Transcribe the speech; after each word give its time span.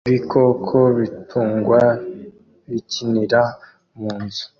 Ibikoko 0.09 0.77
bitungwa 0.97 1.81
bikinira 2.69 3.41
mu 3.97 4.11
nzu 4.23 4.45